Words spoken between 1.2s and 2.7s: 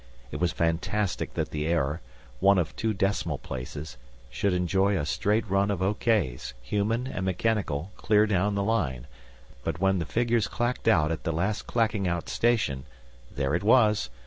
that the error one